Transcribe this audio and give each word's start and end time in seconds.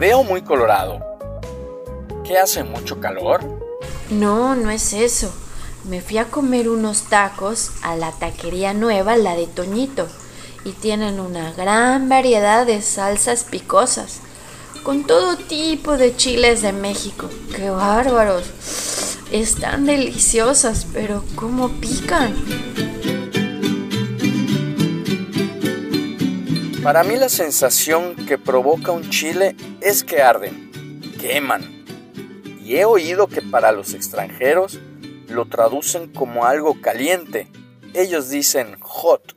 veo 0.00 0.24
muy 0.24 0.40
colorado. 0.40 0.98
¿Qué 2.24 2.38
hace 2.38 2.64
mucho 2.64 3.00
calor? 3.00 3.42
No, 4.08 4.56
no 4.56 4.70
es 4.70 4.94
eso. 4.94 5.30
Me 5.84 6.00
fui 6.00 6.16
a 6.16 6.24
comer 6.24 6.70
unos 6.70 7.02
tacos 7.02 7.70
a 7.82 7.96
la 7.96 8.10
taquería 8.12 8.72
nueva, 8.72 9.16
la 9.18 9.36
de 9.36 9.46
Toñito, 9.46 10.08
y 10.64 10.72
tienen 10.72 11.20
una 11.20 11.52
gran 11.52 12.08
variedad 12.08 12.64
de 12.64 12.80
salsas 12.80 13.44
picosas, 13.44 14.20
con 14.84 15.04
todo 15.04 15.36
tipo 15.36 15.98
de 15.98 16.16
chiles 16.16 16.62
de 16.62 16.72
México. 16.72 17.28
¡Qué 17.54 17.68
bárbaros! 17.68 18.46
Están 19.30 19.84
deliciosas, 19.84 20.86
pero 20.94 21.24
¿cómo 21.36 21.68
pican? 21.68 22.34
Para 26.82 27.04
mí 27.04 27.16
la 27.16 27.28
sensación 27.28 28.16
que 28.26 28.38
provoca 28.38 28.90
un 28.90 29.10
chile 29.10 29.54
es 29.82 30.02
que 30.02 30.22
arden, 30.22 30.70
queman. 31.20 31.84
Y 32.64 32.76
he 32.76 32.86
oído 32.86 33.26
que 33.26 33.42
para 33.42 33.70
los 33.70 33.92
extranjeros 33.92 34.78
lo 35.28 35.46
traducen 35.46 36.10
como 36.10 36.46
algo 36.46 36.80
caliente. 36.80 37.48
Ellos 37.92 38.30
dicen 38.30 38.80
hot. 38.80 39.36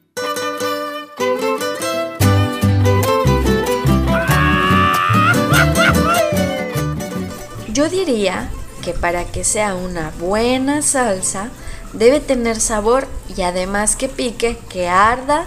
Yo 7.74 7.90
diría 7.90 8.50
que 8.82 8.94
para 8.94 9.26
que 9.26 9.44
sea 9.44 9.76
una 9.76 10.12
buena 10.18 10.82
salsa 10.82 11.50
debe 11.92 12.22
tener 12.22 12.62
sabor 12.62 13.06
y 13.36 13.42
además 13.42 13.98
que 13.98 14.08
pique, 14.08 14.58
que 14.70 14.88
arda 14.88 15.46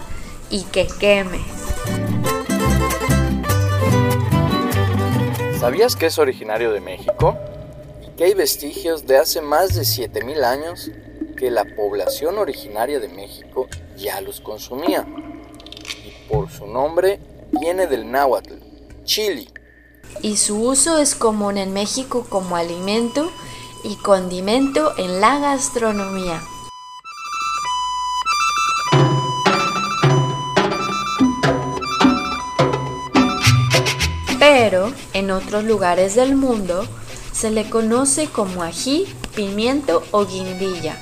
y 0.51 0.65
que 0.65 0.87
queme. 1.01 1.56
¿Sabías 5.67 5.97
que 5.97 6.07
es 6.07 6.19
originario 6.19 6.71
de 6.71 6.81
México? 6.81 7.37
Y 8.01 8.17
que 8.17 8.23
hay 8.23 8.35
vestigios 8.35 9.05
de 9.05 9.19
hace 9.19 9.41
más 9.41 9.75
de 9.75 9.85
7000 9.85 10.45
años 10.45 10.93
que 11.37 11.51
la 11.51 11.65
población 11.65 12.39
originaria 12.39 13.01
de 13.01 13.09
México 13.09 13.67
ya 13.97 14.21
los 14.21 14.41
consumía. 14.41 15.05
Y 16.05 16.29
por 16.33 16.53
su 16.53 16.69
nombre 16.69 17.19
viene 17.51 17.89
del 17.89 18.09
náhuatl, 18.09 18.55
chili. 19.03 19.49
Y 20.23 20.37
su 20.37 20.63
uso 20.63 20.99
es 20.99 21.17
común 21.17 21.59
en 21.59 21.73
México 21.73 22.29
como 22.29 22.55
alimento 22.55 23.29
y 23.83 23.97
condimento 23.97 24.97
en 24.99 25.21
la 25.21 25.41
gastronomía. 25.41 26.41
Pero 34.59 34.91
en 35.13 35.31
otros 35.31 35.65
lugares 35.65 36.15
del 36.15 36.35
mundo 36.35 36.89
se 37.31 37.51
le 37.51 37.69
conoce 37.69 38.27
como 38.27 38.63
ají, 38.63 39.05
pimiento 39.35 40.03
o 40.13 40.25
guindilla. 40.25 40.99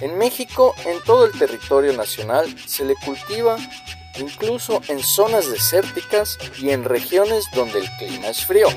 En 0.00 0.16
México, 0.16 0.72
en 0.84 1.02
todo 1.02 1.26
el 1.26 1.36
territorio 1.36 1.92
nacional, 1.92 2.54
se 2.64 2.84
le 2.84 2.94
cultiva 3.04 3.56
incluso 4.16 4.80
en 4.86 5.00
zonas 5.00 5.50
desérticas 5.50 6.38
y 6.56 6.70
en 6.70 6.84
regiones 6.84 7.46
donde 7.52 7.80
el 7.80 7.90
clima 7.98 8.28
es 8.28 8.46
frío. 8.46 8.68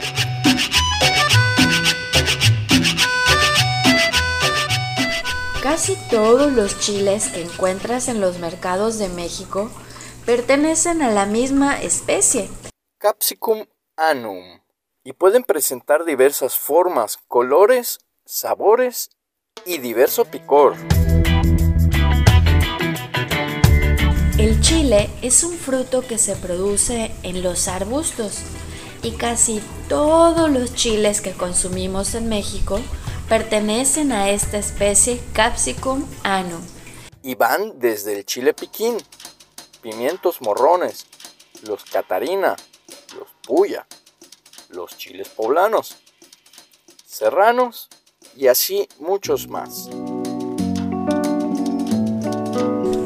Casi 5.62 5.96
todos 6.10 6.52
los 6.52 6.80
chiles 6.80 7.28
que 7.28 7.44
encuentras 7.44 8.08
en 8.08 8.20
los 8.20 8.40
mercados 8.40 8.98
de 8.98 9.10
México 9.10 9.70
pertenecen 10.26 11.04
a 11.04 11.12
la 11.12 11.28
misma 11.28 11.80
especie, 11.84 12.50
Capsicum 13.06 13.66
annuum, 13.98 14.60
y 15.04 15.14
pueden 15.14 15.44
presentar 15.44 16.06
diversas 16.06 16.58
formas, 16.58 17.18
colores, 17.28 18.00
sabores 18.26 19.12
y 19.66 19.78
diverso 19.78 20.26
picor. 20.26 20.76
El 24.38 24.60
chile 24.62 25.10
es 25.22 25.44
un 25.44 25.58
fruto 25.58 26.02
que 26.02 26.18
se 26.18 26.36
produce 26.36 27.12
en 27.24 27.42
los 27.42 27.68
arbustos 27.68 28.42
y 29.02 29.12
casi 29.12 29.62
todos 29.88 30.50
los 30.50 30.74
chiles 30.74 31.22
que 31.22 31.32
consumimos 31.32 32.16
en 32.16 32.28
México 32.28 32.80
pertenecen 33.30 34.12
a 34.12 34.30
esta 34.30 34.58
especie 34.58 35.22
Capsicum 35.34 36.06
annum. 36.24 36.62
Y 37.24 37.36
van 37.36 37.80
desde 37.80 38.18
el 38.18 38.26
chile 38.26 38.54
piquín, 38.54 38.98
pimientos 39.82 40.42
morrones, 40.42 41.08
los 41.64 41.86
catarina, 41.86 42.56
puya, 43.46 43.86
los 44.70 44.98
chiles 44.98 45.30
poblanos, 45.30 45.98
serranos 47.06 47.88
y 48.36 48.48
así 48.48 48.88
muchos 49.00 49.48
más. 49.48 49.88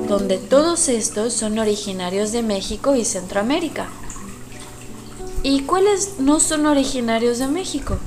Donde 0.07 0.39
todos 0.39 0.89
estos 0.89 1.33
son 1.33 1.59
originarios 1.59 2.31
de 2.31 2.41
México 2.41 2.95
y 2.95 3.05
Centroamérica. 3.05 3.89
¿Y 5.43 5.63
cuáles 5.63 6.19
no 6.19 6.39
son 6.39 6.65
originarios 6.65 7.39
de 7.39 7.47
México? 7.47 7.99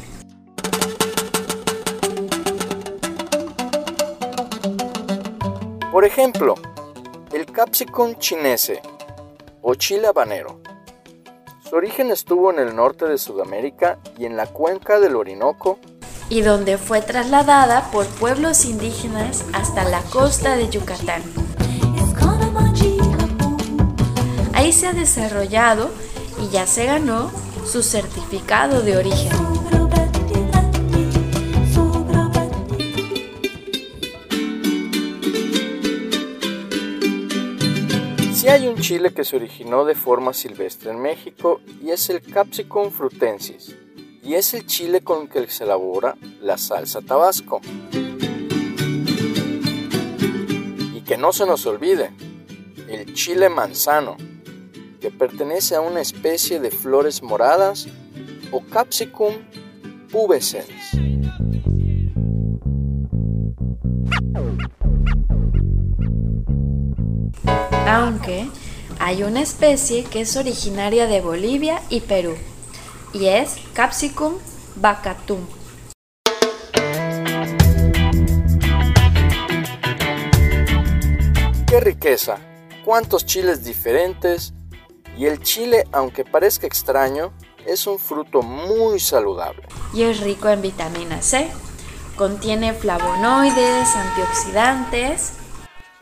Por 5.92 6.04
ejemplo, 6.04 6.54
el 7.32 7.46
capsicum 7.46 8.16
chinese 8.16 8.82
o 9.60 9.74
chile 9.74 10.08
habanero. 10.08 10.61
Su 11.72 11.76
origen 11.78 12.10
estuvo 12.10 12.50
en 12.50 12.58
el 12.58 12.76
norte 12.76 13.06
de 13.06 13.16
Sudamérica 13.16 13.98
y 14.18 14.26
en 14.26 14.36
la 14.36 14.44
cuenca 14.44 15.00
del 15.00 15.16
Orinoco 15.16 15.78
y 16.28 16.42
donde 16.42 16.76
fue 16.76 17.00
trasladada 17.00 17.90
por 17.90 18.04
pueblos 18.04 18.66
indígenas 18.66 19.42
hasta 19.54 19.82
la 19.84 20.02
costa 20.02 20.54
de 20.54 20.68
Yucatán. 20.68 21.22
Ahí 24.52 24.70
se 24.74 24.86
ha 24.86 24.92
desarrollado 24.92 25.88
y 26.42 26.50
ya 26.50 26.66
se 26.66 26.84
ganó 26.84 27.30
su 27.64 27.82
certificado 27.82 28.82
de 28.82 28.98
origen. 28.98 29.41
Hay 38.52 38.68
un 38.68 38.76
chile 38.76 39.14
que 39.14 39.24
se 39.24 39.36
originó 39.36 39.86
de 39.86 39.94
forma 39.94 40.34
silvestre 40.34 40.90
en 40.90 41.00
México 41.00 41.62
y 41.82 41.90
es 41.90 42.10
el 42.10 42.20
Capsicum 42.20 42.90
frutensis, 42.90 43.74
y 44.22 44.34
es 44.34 44.52
el 44.52 44.66
chile 44.66 45.00
con 45.00 45.22
el 45.22 45.28
que 45.28 45.50
se 45.50 45.64
elabora 45.64 46.18
la 46.42 46.58
salsa 46.58 47.00
tabasco. 47.00 47.62
Y 50.94 51.00
que 51.00 51.16
no 51.16 51.32
se 51.32 51.46
nos 51.46 51.64
olvide, 51.64 52.10
el 52.88 53.14
chile 53.14 53.48
manzano, 53.48 54.18
que 55.00 55.10
pertenece 55.10 55.74
a 55.74 55.80
una 55.80 56.02
especie 56.02 56.60
de 56.60 56.70
flores 56.70 57.22
moradas 57.22 57.88
o 58.50 58.60
Capsicum 58.60 59.32
pubescens. 60.10 61.11
Aunque 67.86 68.48
hay 68.98 69.22
una 69.22 69.40
especie 69.40 70.04
que 70.04 70.22
es 70.22 70.36
originaria 70.36 71.06
de 71.06 71.20
Bolivia 71.20 71.82
y 71.88 72.00
Perú 72.00 72.36
y 73.12 73.26
es 73.26 73.56
Capsicum 73.74 74.34
bacatum. 74.76 75.46
¡Qué 81.66 81.80
riqueza! 81.80 82.38
¿Cuántos 82.84 83.24
chiles 83.24 83.64
diferentes? 83.64 84.52
Y 85.16 85.26
el 85.26 85.40
chile, 85.42 85.84
aunque 85.92 86.24
parezca 86.24 86.66
extraño, 86.66 87.32
es 87.66 87.86
un 87.86 87.98
fruto 87.98 88.42
muy 88.42 89.00
saludable. 89.00 89.68
Y 89.94 90.02
es 90.02 90.20
rico 90.20 90.48
en 90.48 90.62
vitamina 90.62 91.22
C. 91.22 91.50
Contiene 92.16 92.74
flavonoides, 92.74 93.94
antioxidantes 93.96 95.32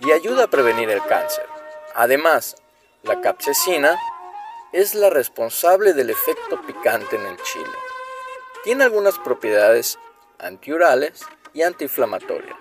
y 0.00 0.10
ayuda 0.10 0.44
a 0.44 0.46
prevenir 0.48 0.90
el 0.90 1.02
cáncer. 1.04 1.59
Además, 1.94 2.56
la 3.02 3.20
capsaicina 3.20 3.98
es 4.72 4.94
la 4.94 5.10
responsable 5.10 5.92
del 5.92 6.10
efecto 6.10 6.60
picante 6.66 7.16
en 7.16 7.26
el 7.26 7.36
chile. 7.42 7.64
Tiene 8.62 8.84
algunas 8.84 9.18
propiedades 9.18 9.98
antiurales 10.38 11.22
y 11.52 11.62
antiinflamatorias. 11.62 12.56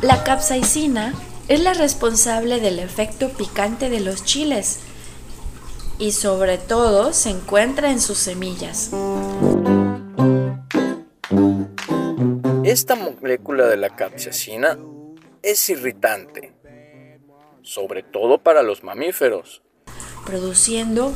La 0.00 0.24
capsaicina 0.24 1.12
es 1.48 1.60
la 1.60 1.74
responsable 1.74 2.60
del 2.60 2.78
efecto 2.78 3.28
picante 3.28 3.90
de 3.90 4.00
los 4.00 4.24
chiles 4.24 4.80
y 5.98 6.12
sobre 6.12 6.58
todo 6.58 7.12
se 7.12 7.30
encuentra 7.30 7.90
en 7.90 8.00
sus 8.00 8.18
semillas. 8.18 8.90
Esta 12.72 12.94
molécula 12.94 13.66
de 13.66 13.76
la 13.76 13.94
capsaicina 13.94 14.78
es 15.42 15.68
irritante, 15.68 16.54
sobre 17.60 18.02
todo 18.02 18.38
para 18.38 18.62
los 18.62 18.82
mamíferos. 18.82 19.62
produciendo 20.24 21.12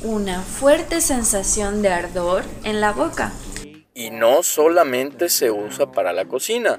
una 0.00 0.40
fuerte 0.42 1.00
sensación 1.00 1.82
de 1.82 1.88
ardor 1.88 2.44
en 2.62 2.80
la 2.80 2.92
boca. 2.92 3.32
Y 3.94 4.10
no 4.10 4.44
solamente 4.44 5.28
se 5.28 5.50
usa 5.50 5.90
para 5.90 6.12
la 6.12 6.26
cocina, 6.26 6.78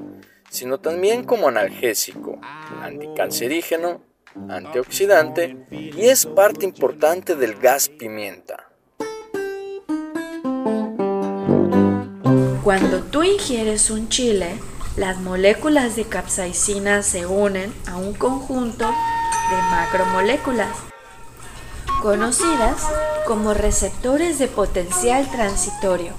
sino 0.49 0.79
también 0.79 1.25
como 1.25 1.49
analgésico, 1.49 2.39
anticancerígeno, 2.81 4.01
antioxidante 4.47 5.67
y 5.69 6.05
es 6.05 6.25
parte 6.27 6.63
importante 6.63 7.35
del 7.35 7.55
gas 7.55 7.89
pimienta. 7.89 8.68
Cuando 12.69 13.01
tú 13.01 13.23
ingieres 13.23 13.89
un 13.89 14.09
chile, 14.09 14.55
las 14.95 15.17
moléculas 15.17 15.95
de 15.95 16.03
capsaicina 16.03 17.01
se 17.01 17.25
unen 17.25 17.73
a 17.87 17.97
un 17.97 18.13
conjunto 18.13 18.85
de 18.85 19.61
macromoléculas, 19.71 20.77
conocidas 22.03 22.83
como 23.25 23.55
receptores 23.55 24.37
de 24.37 24.47
potencial 24.47 25.27
transitorio, 25.31 26.13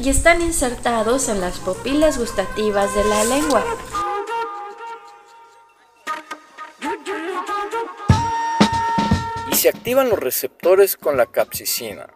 y 0.00 0.08
están 0.08 0.42
insertados 0.42 1.28
en 1.28 1.40
las 1.40 1.60
pupilas 1.60 2.18
gustativas 2.18 2.92
de 2.92 3.04
la 3.04 3.24
lengua. 3.26 3.64
Y 9.52 9.54
se 9.54 9.68
activan 9.68 10.08
los 10.08 10.18
receptores 10.18 10.96
con 10.96 11.16
la 11.16 11.26
capsicina. 11.26 12.08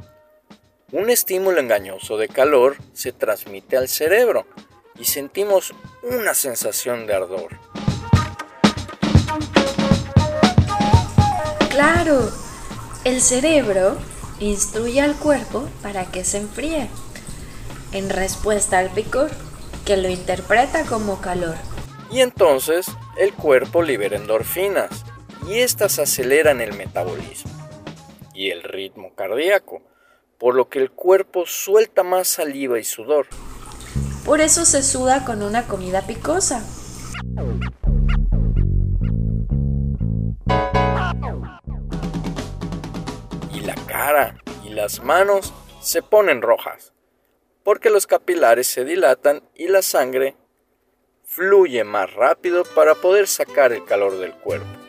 Un 0.95 1.11
estímulo 1.11 1.59
engañoso 1.59 2.17
de 2.19 2.29
calor 2.29 2.77
se 2.93 3.11
transmite 3.11 3.77
al 3.77 3.89
cerebro 3.89 4.47
y 4.97 5.07
sentimos 5.07 5.75
una 6.05 6.35
sensación 6.35 7.09
de 7.09 7.15
ardor. 7.15 7.59
Claro, 11.69 12.31
el 13.03 13.21
cerebro 13.21 13.99
instruye 14.39 15.01
al 15.01 15.17
cuerpo 15.17 15.69
para 15.83 16.05
que 16.13 16.23
se 16.23 16.39
enfríe, 16.39 16.89
en 17.91 18.09
respuesta 18.09 18.79
al 18.79 18.91
picor, 18.91 19.33
que 19.85 19.97
lo 19.97 20.09
interpreta 20.09 20.85
como 20.85 21.21
calor. 21.21 21.57
Y 22.13 22.21
entonces 22.21 22.87
el 23.19 23.35
cuerpo 23.35 23.83
libera 23.83 24.17
endorfinas 24.17 25.05
y 25.49 25.55
éstas 25.55 25.99
aceleran 25.99 26.61
el 26.61 26.73
metabolismo 26.75 27.51
y 28.33 28.51
el 28.51 28.63
ritmo 28.63 29.13
cardíaco, 29.17 29.83
por 30.39 30.55
lo 30.55 30.69
que 30.69 30.79
el 30.79 30.91
cuerpo 30.91 31.47
suelta 31.47 32.03
más 32.03 32.29
saliva 32.29 32.79
y 32.79 32.85
sudor. 32.85 33.27
Por 34.25 34.41
eso 34.41 34.65
se 34.65 34.83
suda 34.83 35.25
con 35.25 35.43
una 35.43 35.67
comida 35.67 36.07
picosa. 36.07 36.65
Y 43.53 43.61
la 43.61 43.75
cara 43.87 44.37
y 44.65 44.71
las 44.71 45.03
manos 45.03 45.53
se 45.81 46.03
ponen 46.03 46.43
rojas, 46.43 46.93
porque 47.63 47.91
los 47.91 48.07
capilares 48.07 48.67
se 48.67 48.85
dilatan 48.85 49.43
y 49.55 49.69
la 49.69 49.83
sangre 49.83 50.37
fluye 51.25 51.85
más 51.85 52.13
rápido 52.15 52.65
para 52.75 52.95
poder 52.95 53.27
sacar 53.27 53.73
el 53.73 53.85
calor 53.85 54.19
del 54.19 54.33
cuerpo. 54.33 54.84